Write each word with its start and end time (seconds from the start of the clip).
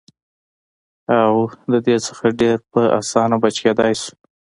او 1.21 1.33
د 1.71 1.73
دې 1.85 1.95
نه 2.21 2.27
ډېر 2.39 2.57
پۀ 2.71 2.83
اسانه 2.99 3.35
بچ 3.41 3.55
کېدے 3.63 3.89
شو- 4.01 4.09